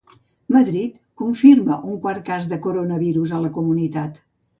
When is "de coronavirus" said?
2.53-3.35